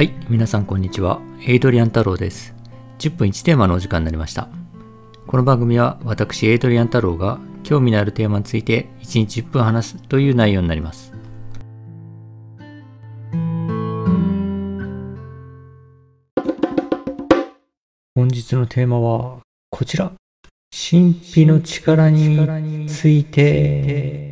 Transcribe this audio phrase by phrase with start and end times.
[0.00, 1.20] はい、皆さんこんにちは。
[1.46, 2.54] エイドリアン太郎です。
[3.00, 4.48] 10分1テーマのお時間になりました。
[5.26, 11.12] この番組は私、エイドリアン太郎が興味のあるテーマについて1日10分話すという内容になります。
[18.14, 20.12] 本日のテーマはこちら。
[20.70, 24.29] 神秘の力について。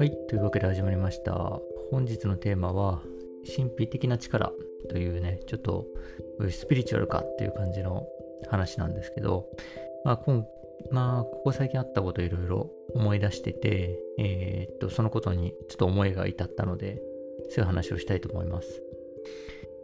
[0.00, 1.60] はい、というわけで始まりました。
[1.90, 3.02] 本日のテーマは、
[3.54, 4.50] 神秘的な力
[4.88, 5.84] というね、ちょっと
[6.48, 8.06] スピリチュアルかっていう感じの
[8.50, 9.44] 話なんですけど、
[10.06, 10.46] まあ、今
[10.90, 17.02] まあ、ここ最近あったこといろいろ思い出してて、えーっと、そのことにちょっと思いが至ったので、
[17.50, 18.82] そういう話をしたいと思います。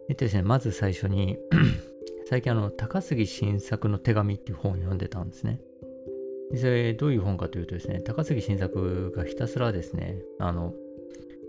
[0.09, 1.37] えっとですね、まず最初に、
[2.31, 5.61] 最近あの、高杉晋作の手紙っていう本を読んでたんですね。
[6.55, 10.75] それどういう本かというとですね、高杉晋作がひたすらですね、あの、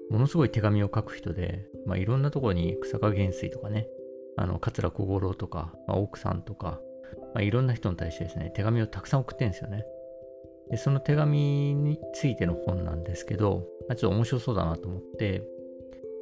[0.09, 3.87] ものすごい手紙を書く人で、まあ、いろんなところに草加元帥とかね、
[4.37, 6.79] あの、桂小五郎とか、まあ、奥さんとか、
[7.33, 9.85] まあ、いろんな人に対してですね、手紙をたくさん送ってるんですよね。
[10.69, 15.43] で、その手紙についての本なんですけど、まあ、ちょっと面白そうだなと思って、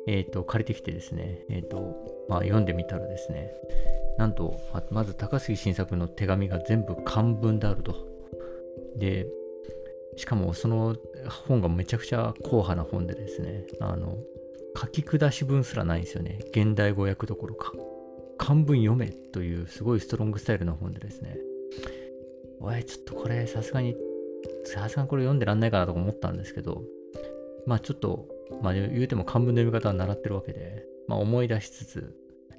[0.07, 3.51] えっ、と、借りてきてですね、えっ、と、まあ、読んでみたらですね、
[4.17, 4.59] なんと、
[4.91, 8.14] まず高杉晋作の手紙が全部漢文であると。
[8.97, 9.27] で、
[10.17, 10.95] しかもその
[11.47, 14.17] 本がめちゃくちゃ硬派な本でですね、あの、
[14.79, 16.39] 書き下し文すらないんですよね。
[16.51, 17.71] 現代語訳どころか。
[18.37, 21.37] 漢文読めというすごいストロングスタイルの本でですね、
[22.59, 23.95] おい、ちょっとこれさすがに、
[24.65, 26.83] さすがにこれ読んでらんないかなとか思ったんですけど、
[27.65, 28.27] まあちょっと、
[28.61, 32.15] まあ言うても漢文の読み方は習ってるわけで、まあ思い出しつつ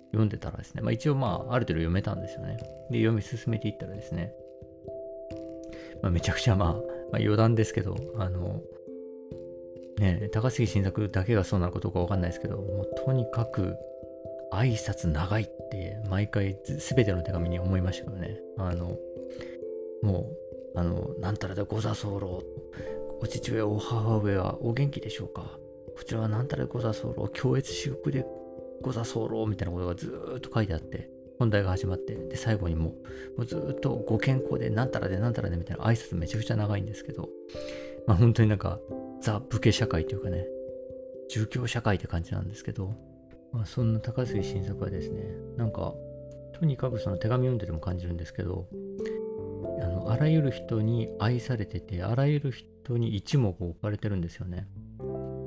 [0.09, 2.56] 読んでたらですね、まあ一応まあある程度読めたんですよね。
[2.91, 4.33] で、読み進めていったらですね、
[6.07, 6.83] まあ、めちゃくちゃまあ、まあ、
[7.17, 8.62] 余談ですけど、あの、
[9.99, 13.75] ね、高杉晋作だけがそうなのかどうかわかんないですけど、もうとにかく
[14.53, 18.39] 挨拶長いって毎回すべての手紙に思いましたけどね。
[18.56, 18.97] あの、
[20.00, 20.31] も
[20.75, 22.45] う、あの、なんたらでござ候。
[23.19, 25.59] お父上、お母上はお元気でしょうか
[25.97, 27.28] こちらはなんたらでござ候。
[27.33, 28.25] 強越至極で
[28.81, 29.45] ござ候。
[29.49, 32.94] みたいなことがずっと書いてあって、本題が始まって、で、最後にもう、も
[33.38, 37.28] うずっとご健康で、なんたらでなんたらでみたいな挨拶めちゃくちゃ長いんですけど、
[38.06, 38.78] まあ本当になんか、
[39.20, 40.47] ザ・武家社会というかね、
[41.28, 42.94] 儒教社会って感じなんですけど、
[43.52, 45.22] まあそんな高杉晋作はですね、
[45.56, 45.94] なんか、
[46.58, 48.68] とにかくその手紙読んでても感じるんですけど、
[49.80, 54.66] あの、あらゆる人に愛されてて、あらゆる人に一目置かれてるんですよね。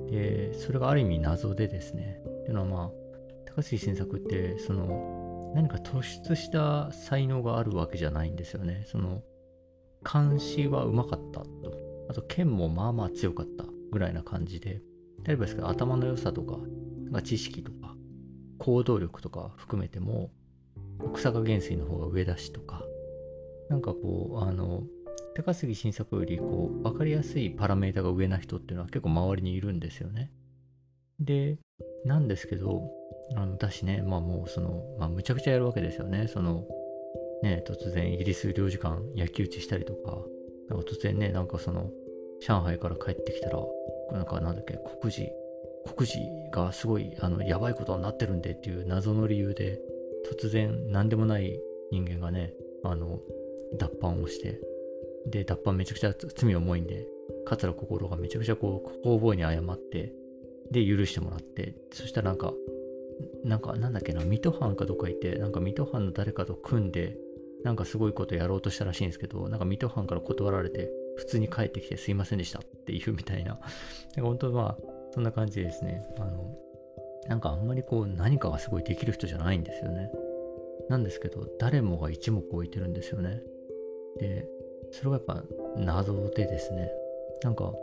[0.09, 2.91] で、それがある意味謎でですね、っていうのはまあ、
[3.56, 5.19] 高杉晋作って、その、
[5.54, 8.84] 何か突出した才能があるわけじゃないんですよね。
[8.86, 9.24] その、
[10.12, 11.78] 監視はうまかったと。
[12.10, 14.82] あと、剣もまあまあ強かったぐらいな感じで、
[15.24, 16.58] 例えばですけど、頭の良さとか、
[17.12, 17.96] なん知識とか、
[18.60, 20.32] 行動力とか含めても、
[21.14, 22.84] 草加元帥の方が上だしとか、
[23.70, 24.84] なんかこう、あの、
[25.36, 30.31] 高杉晋作よりこう分かりやすいパラメータが上な人っていうのは結構周りにいるんですよね。
[31.20, 31.58] で、
[32.06, 32.92] なんですけど、
[33.35, 36.28] あのだしね、まあもうその、まあむちゃくちゃやるわけですよね。
[36.28, 36.66] その、
[37.44, 40.17] ね、突然イギリス領事館焼き討ちしたりとか、
[40.69, 41.89] なんか突然ね、なんかその、
[42.41, 43.59] 上海から帰ってきたら、
[44.12, 45.29] なんかなんだっけ、国事、
[45.95, 46.19] 国事
[46.51, 49.79] がすごい、あの、やばいことになってるんでっていう謎の理由で、
[50.31, 51.59] 突然何でもない
[51.91, 52.53] 人間がね、
[52.84, 53.19] あの、
[53.78, 54.59] 脱藩をして、
[55.28, 57.07] で、脱藩めちゃくちゃ罪重いんで、
[57.45, 60.13] 桂心がめちゃくちゃこう、方々に謝って、
[60.72, 62.53] で、許してもらって、そしたらなんか、
[63.44, 67.17] なんか、なんだっけな、水戸藩かどっか行って、なんか水戸藩の誰かと組んで、
[67.63, 73.51] なんかすごいことやろうとしたらしいんですけど、なんか水戸藩から断られて、普通に帰ってきてすいませんでしたっていうみたいな。
[73.51, 74.77] なんか本当まあ、
[75.11, 76.57] そんな感じですね、あの、
[77.27, 80.11] なんかあんまりこう何かがすごいできる人じゃないんですよね。
[80.89, 83.42] なんですけど、誰もが一目置いてるんですよね。
[84.19, 84.47] で、
[84.92, 85.44] それがやっぱ
[85.77, 86.92] 謎でですね、
[87.44, 87.74] なんか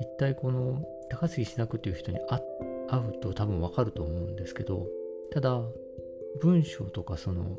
[0.00, 2.40] 一体この高杉晋作っていう人に会
[3.00, 4.86] うと多分わかると思うんですけど、
[5.34, 5.60] ただ
[6.40, 7.56] 文章とかその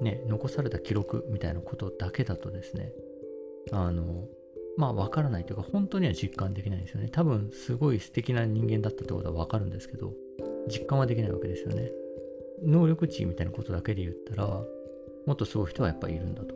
[0.00, 2.92] ね、残された記録みたいなことだけだとですね、
[3.72, 4.26] あの、
[4.76, 7.08] まあわからないというか本当には実感できないんですよね。
[7.08, 10.12] 多分すごい素敵な人間だったってことはわかるんですけど、
[10.68, 11.90] 実感はできないわけですよね。
[12.64, 14.46] 能力値みたいなことだけで言ったら、
[15.26, 16.54] もっとすごい人はやっぱりいるんだと。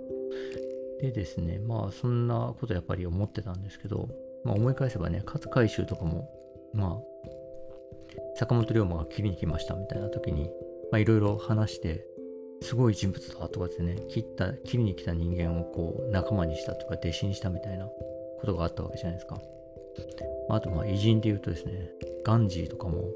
[1.01, 4.09] でですね、まあそんなことやっぱり思ってたんですけど、
[4.45, 6.31] まあ思い返せばね、勝海舟とかも、
[6.73, 7.33] まあ、
[8.37, 10.51] 坂本龍馬が切りに来ましたみたいな時に、
[10.95, 12.07] いろいろ話して、
[12.61, 19.41] すごい人物だとかってね、切った、切りに来た人間をこう仲間にしたとか弟子にしたみたいなことがあったわけじゃないですか。
[20.49, 21.91] あと、まあ、偉人で言うとですね、
[22.25, 23.11] ガンジーとかも、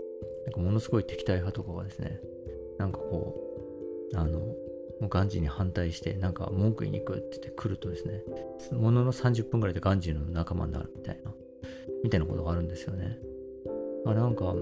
[0.45, 2.21] なんかものすごい敵対派とかがですね、
[2.79, 3.37] なんかこ
[4.13, 4.57] う、あの、も
[5.03, 8.23] うガンジーに反対して、なんか文句言いに行くって言って来るとですね、
[8.73, 11.33] ものの30分ぐらいでガンジーの仲間になるみたいな、
[12.03, 13.19] みたいなことがあるんですよね。
[14.07, 14.55] あなんか、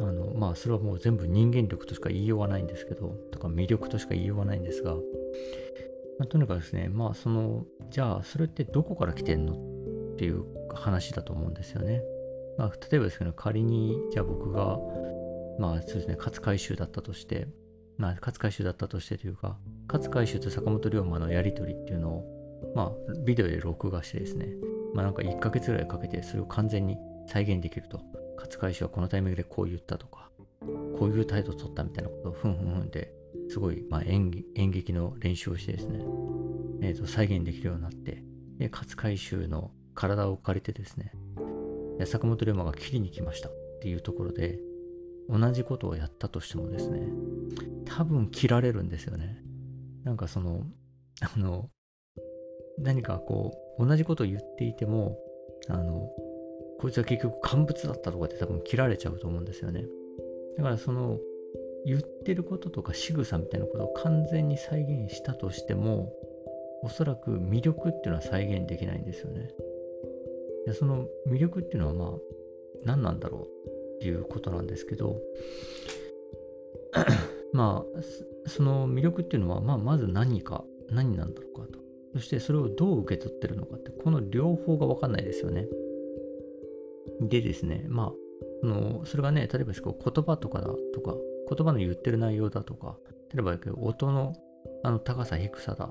[0.00, 5.00] あの、まあ、それはもう全部人間力としか言いようがないんですけど、とか魅力としか言いようがないんですが、ま
[6.24, 9.54] あ、とにかくですね、まあ、その、じゃあ、それってどこから来てんの
[10.14, 10.44] っていう
[10.74, 12.02] 話だと思うんですよね。
[12.58, 14.78] まあ、例えばですけど、仮に、じゃあ僕が、
[15.58, 17.48] まあ、そうですね、勝海舟だったとして、
[17.98, 19.58] まあ、勝海舟だったとしてというか、
[19.92, 22.92] 勝海舟と坂本龍馬のやりとりっていうのを、まあ、
[23.24, 24.48] ビデオで録画してですね、
[24.94, 26.96] まあ、なんか1ヶ月ぐらいかけて、それを完全に
[27.26, 28.00] 再現できると。
[28.42, 30.30] 勝海舟はこのタイミングでこう言ったとか、
[30.98, 33.12] こういう態度を取ったみたいなことをふんふんふんで
[33.48, 35.98] すごい、まあ、演劇の練習をしてですね、
[36.82, 38.22] えー、と再現できるようになって、
[38.58, 41.12] で勝海舟の体を借りてですね、
[42.04, 44.58] 坂本龍馬が切りに来ましたっていうところで、
[45.28, 47.08] 同じことをやったとしてもですね、
[47.84, 49.38] 多分切られるんですよね。
[50.04, 50.66] なんかその、
[51.20, 51.70] あの、
[52.78, 55.16] 何かこう、同じことを言っていても、
[55.68, 56.08] あの、
[56.82, 59.86] こいつは結局乾物だったとかって多分切られちゃうと思うんですよね。
[60.56, 61.20] だからその、
[61.86, 66.12] 言ってることとか仕草みたいなことを完全に再現したとしても、
[66.82, 69.50] おそらく魅力っていうのは再現できないんですよね。
[70.66, 72.18] でその魅力っていうのはまあ
[72.84, 75.20] 何なんだろうっていうことなんですけど
[77.52, 81.78] まあその魅力っていうのはまあまず何か何なんだろうかと
[82.14, 85.66] そしてそれをどう受け取ってるのかってこの両方が分かんないですよね
[87.28, 88.12] でですねまあ
[88.60, 91.14] そのそれがね例えば言葉とかだとか
[91.48, 92.96] 言葉の言ってる内容だとか
[93.34, 94.34] 例えば音の
[94.84, 95.90] あの高さ低さだ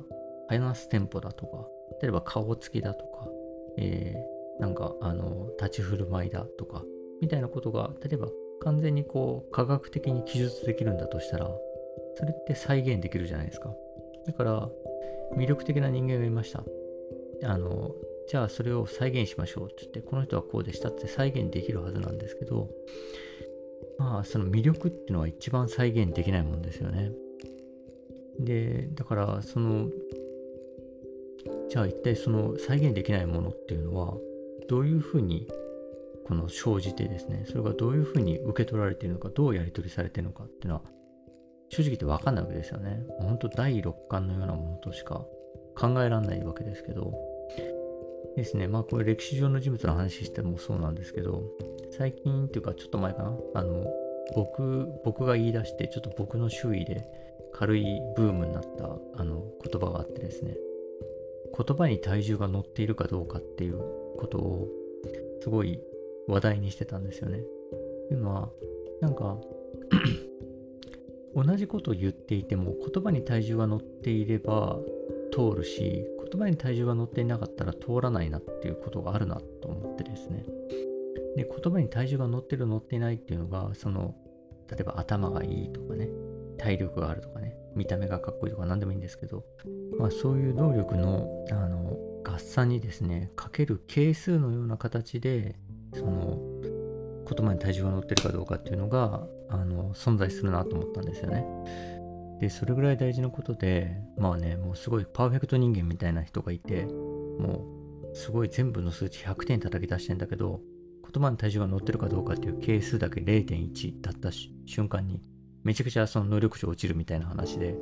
[0.50, 1.68] 話すテンポだとか
[2.02, 3.28] 例えば顔つきだとか、
[3.78, 6.84] えー、なんかあの立ち振る舞いだとか
[7.22, 8.28] みたいなことが例えば
[8.62, 11.50] 完全にこう科学的に記述できるんだとしたら
[12.16, 13.74] それって再現できるじゃないですか。
[14.28, 14.70] だから
[15.36, 16.64] 魅力的な人間がいました。
[17.44, 17.92] あの
[18.32, 22.70] じゃあそれを再現しましょうって言ってこの人はこうでしたって再現できるはずなんですけど
[24.00, 27.12] まあその魅力っていうのは一番再現できないもんですよね
[28.40, 29.90] でだからその
[31.70, 34.16] じゃあ一体その再現できないものっていうのは
[34.70, 35.50] どういうふうに
[36.26, 40.82] この生じてですね、それがどういうふうに受け取られているのか、どうやり取りされているのかっていうのは、
[41.68, 43.02] 正直言って分かんないわけですよね。
[43.20, 45.26] 本当第六感のようなものとしか
[45.76, 47.12] 考えられないわけですけど、
[48.36, 51.44] ですね、まあこれ歴史上の人物の話してもそうなんですけど、
[51.92, 53.86] 最近っていうかちょっと前かな、あの、
[54.36, 57.06] 僕、僕が言い出して、ちょっと僕の周囲で
[57.52, 60.56] 軽いブームになったあの言葉があってですね、
[61.58, 63.78] 言葉に体重が乗っているかどうかっていう
[64.18, 64.68] ことを
[65.42, 65.80] すごい
[66.28, 67.42] 話題にしてたんですよね。
[68.08, 68.50] というのは、
[69.02, 69.38] なんか
[71.36, 74.80] 同じことを言っていても言葉に体重が乗っていれば
[75.32, 80.46] 通るし、言葉に体重が乗っていなかったら通らないなっていうことがあるなと思ってですね。
[81.36, 84.16] で、言葉に体重が乗ってる乗っていないっていうのが、その、
[84.70, 86.10] 例えば頭がいいとかね、
[86.58, 89.44] 体力があるとかね、見た目がかっこいいとか何でもいいんですけど、
[89.98, 95.56] まあそういう能力の、あの、合算にですね、かける係数のような形で、
[95.94, 96.40] その
[97.30, 101.46] 言葉に体重が乗ってるかどうかっていうのがあの存在するなと思ったんですよね。
[102.42, 107.68] で、それぐらい大事なことで、まあね、もうすごいパーフェクト人間みたいな人がいて、も
[108.12, 110.60] うすごい全部の数値100点叩き出してんだけど、
[111.14, 114.32] 言葉に体重が乗ってるかどうかっていう係数だけ0.1だった
[114.66, 115.22] 瞬間に、
[115.64, 117.76] めちゃくちゃその能力値落ちるみたいな話で、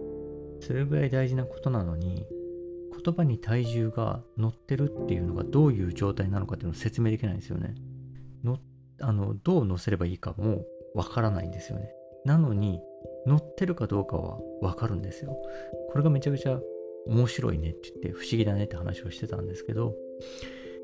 [0.60, 2.28] それぐらい大事なことなのに、
[3.02, 7.76] 言葉に体重が乗ってるっていうのがどういう状態なのかっていうのを説明できないんですよね。
[8.44, 8.60] の
[9.00, 11.94] あのどう載せればいいかもわからないんですよね。
[12.26, 12.82] なのに
[13.30, 15.38] 載ってるかどうかはわかるんですよ。
[15.92, 16.60] これがめちゃくちゃ
[17.08, 19.96] 面白いねって言って不思議だねって話をしてたんですけど、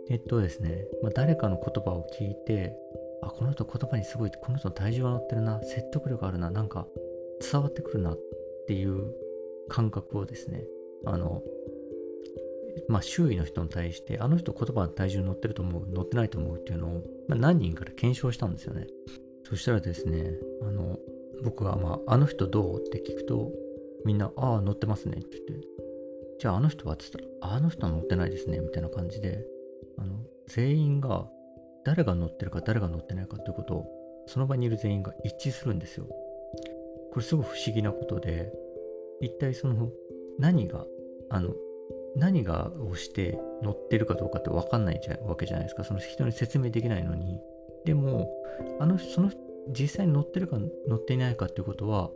[0.10, 2.76] えっとですね、まあ、誰かの言葉を聞いて、
[3.22, 6.88] あ、この人言葉にすごい、この人の体重が乗ってるな、説得力あるな、なんか
[7.42, 8.20] 伝わってくるなっ
[8.68, 9.14] ていう
[9.68, 10.64] 感覚をですね、
[11.06, 11.42] あの、
[12.88, 18.88] まあ、周囲の人に対して、あの人言葉の体重乗ってると思う、乗ってないと思うっていうのを、まあ、何人から検証したんですよね。
[19.44, 21.00] そしたらですね、あの、
[21.44, 22.82] 僕が、まあ、あの人どう？
[22.82, 23.52] って聞くと、
[24.06, 25.68] みんな、ああ、乗ってますねって言って、
[26.40, 26.96] じゃああの人は？
[26.96, 29.46] って言ったら、あの人は乗ってないですね、みたいな感じで、
[29.98, 31.28] あの、全員が
[31.84, 33.86] 誰が乗ってるか誰が乗ってないかっていうことを、
[34.28, 36.08] その場にいる全員が一致するんですよ。
[37.12, 38.52] これすごい不思議なことで、
[39.22, 39.90] 一体その
[40.40, 40.86] 何が、
[41.30, 41.54] あの、
[42.16, 45.84] 何がをして乗ってるかどうかって分かんないわけじゃないですか。
[45.84, 47.40] その人に説明できないのに。
[47.86, 48.30] でも、
[48.80, 49.30] あのその
[49.70, 50.58] 実際に乗ってるか
[50.88, 52.12] 乗っていないかっていうことは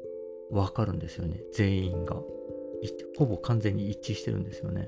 [0.52, 1.42] 分かるんですよね。
[1.54, 2.22] 全員が。
[3.18, 4.88] ほぼ完全に一致してるんですよね。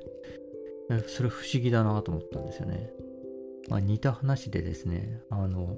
[1.07, 2.91] それ不思議だなと思ったんですよね。
[3.69, 5.77] まあ、似た話でですね、あの、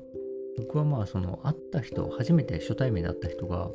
[0.58, 3.72] 僕はまあその会った人、初めて初対面で会った人が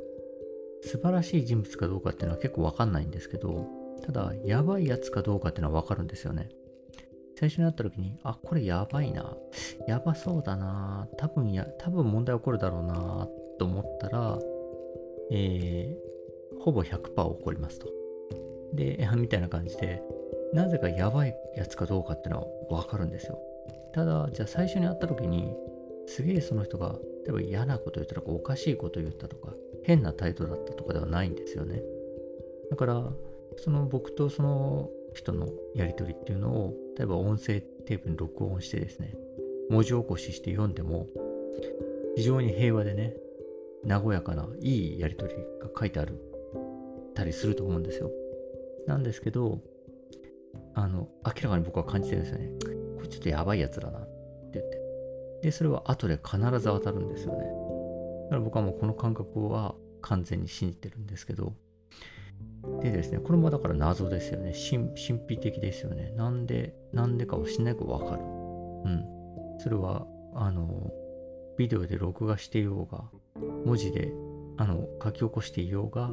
[0.83, 3.67] 素晴らしい人物かどうかっていうのは結構わかんないんですけど、
[4.05, 6.49] ただ、やばいやつかどうかっていうのはわかるんですよね。
[7.39, 9.37] 最初に会った時に、あ、これやばいな。
[9.87, 11.07] やばそうだな。
[11.17, 13.29] 多分や、多分問題起こるだろうな、
[13.61, 14.41] と思ったら、
[15.31, 16.99] えー、ほぼ100%
[17.37, 17.87] 起こりますと。
[18.75, 20.03] で、 みたいな感じで、
[20.53, 22.41] なぜかやばいやつかどうかっていうの
[22.71, 23.39] はわかるんですよ。
[23.93, 25.55] ただ、じゃあ最初に会った時に、
[26.07, 29.55] すげえその人が、例えば嫌なこと言ったとか、おかしいこと言ったとか、
[29.85, 31.85] 変な態度だったとかではないんですよね。
[32.69, 33.13] だから、
[33.59, 39.15] その僕とその人のやり取りっていうのを、例えば音声テープに録音してですね、
[39.69, 41.09] 文字起こしして読んでも、
[42.17, 43.15] 非常に平和でね、
[43.85, 46.21] 和やかないいやり取りが書いてある
[47.15, 48.11] たりすると思うんですよ。
[48.87, 49.61] なんですけど、
[50.75, 52.51] あの、明らかに僕は感じてるんですよね。
[52.97, 54.03] これちょっとやばいやつだなっ
[54.53, 54.81] て言って。
[55.43, 57.39] で、それは後で必ず当たるんですよね。
[57.39, 61.55] だから僕はもうこの感覚は完全に信じてるんですけど、
[62.83, 64.53] でですね、これもだから謎ですよね。
[64.53, 64.91] 神
[65.29, 66.13] 秘的ですよね。
[66.17, 68.23] なんで、なんでかをしなくわかる。
[68.23, 69.05] うん。
[69.59, 70.93] それは、あの、
[71.57, 73.05] ビデオで録画していようが、
[73.65, 74.13] 文字で、
[74.57, 76.11] あの、書き起こしていようが、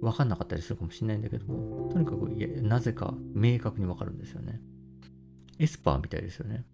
[0.00, 4.60] わかんなかったりするかもしれないんだけども、とにかくいやなぜか明確にわかるんですよね。
[5.58, 6.64] エスパーみたいですよね。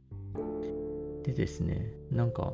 [1.24, 2.52] でですね、なんか、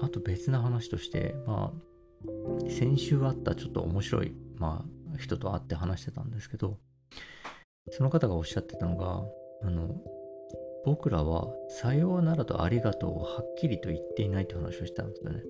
[0.00, 6.78] あと別な話として、まあ、先週あったちょっと面白い、まあ、人と会って話してたんですけど、
[7.90, 9.24] その方がおっしゃってたのが、
[9.62, 9.94] あの、
[10.84, 15.42] 僕らはさようならとありがとうをはっきりと言っていないって話をしたんですよね。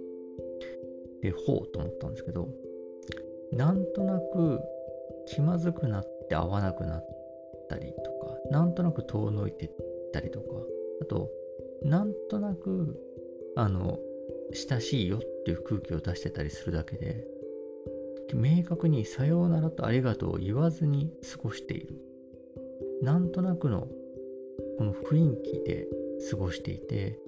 [1.22, 2.48] で、ほうと思ったんですけど、
[3.52, 4.60] なんとなく
[5.26, 7.06] 気まずくなって会わなくなっ
[7.68, 9.70] たりとか、なんとなく遠のいてっ
[10.12, 10.46] たりとか、
[11.02, 11.30] あと、
[11.82, 12.96] なんとなく、
[13.56, 13.98] あの、
[14.52, 17.26] 親しいよっていう空気を出してたりするだけで、
[18.34, 22.00] 明確にさようならとありがとうを言わずに過ごしている。
[23.02, 23.88] なんとなくの
[24.78, 25.86] この雰囲気で
[26.30, 27.18] 過ごしていて、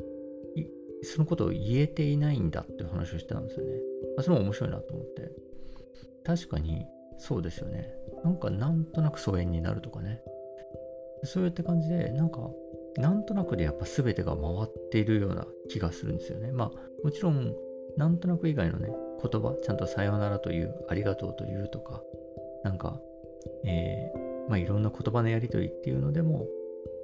[1.03, 3.73] そのことを言えていないんだっていう話をしてたんですよね。
[4.21, 5.31] それも面白いなと思って。
[6.25, 6.87] 確かに
[7.19, 7.89] そうですよね。
[8.25, 10.21] なんかなんとなく疎遠になるとかね。
[11.25, 12.51] そういった感じで、なんか
[12.97, 16.51] なんとなくでやっぱ全てが回っているような気がするんですよね。
[16.51, 16.71] まあ
[17.05, 17.55] もちろん
[17.97, 18.91] なんとなく以外のね
[19.23, 22.03] 言葉ちゃんとさようならというありがとうというとか
[22.65, 23.01] なんか、
[23.65, 26.47] えー、まあいろんな言葉のやり取りっていうのでも、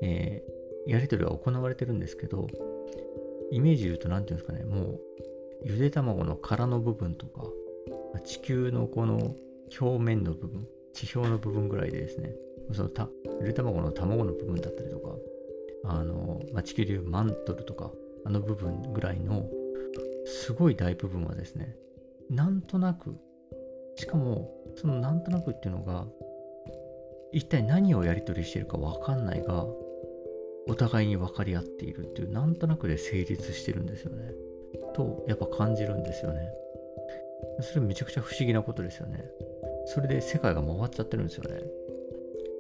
[0.03, 2.47] えー、やり取りは行われてるんですけど
[3.51, 5.01] イメージ言うと何て言うんですかねもう
[5.65, 7.45] ゆで卵の殻の部分とか
[8.25, 9.35] 地球のこの
[9.81, 12.35] 表面の部分地表の部分ぐらいでですね
[12.73, 13.09] そのた
[13.41, 15.15] ゆで卵の卵の部分だったりとか
[15.85, 17.91] あの、まあ、地球でいうマントルとか
[18.25, 19.49] あの部分ぐらいの
[20.25, 21.77] すごい大部分はですね
[22.33, 23.17] なんとなく。
[23.97, 26.07] しかもそのなんとなくっていうのが
[27.31, 29.67] 一体何をやり取りしてるか分かんないが
[30.67, 34.33] お互いに分かり合っているっていうなんとなくで成立してるんですよね。
[34.95, 36.49] とやっぱ感じるんですよね。
[37.61, 39.25] それめちゃくちゃ不思議なことですよね。
[39.87, 41.61] それで世界が回っちゃってるんですよね。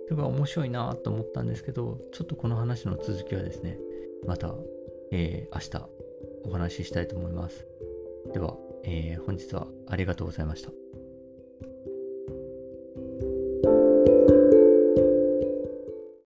[0.09, 3.79] それが面白いなと思ったんですけどちょっとこの話の続きはですね
[4.27, 4.55] また、
[5.13, 5.89] えー、明日
[6.45, 7.67] お話ししたいと思います。
[8.33, 10.82] では、えー、本日はありがとうございました。